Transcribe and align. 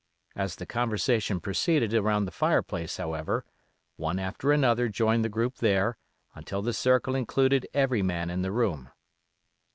As 0.35 0.55
the 0.55 0.65
conversation 0.65 1.39
proceeded 1.39 1.93
around 1.93 2.25
the 2.25 2.31
fireplace, 2.31 2.97
however, 2.97 3.45
one 3.97 4.17
after 4.17 4.51
another 4.51 4.89
joined 4.89 5.23
the 5.23 5.29
group 5.29 5.57
there, 5.57 5.95
until 6.33 6.63
the 6.63 6.73
circle 6.73 7.13
included 7.13 7.67
every 7.71 8.01
man 8.01 8.31
in 8.31 8.41
the 8.41 8.51
room. 8.51 8.89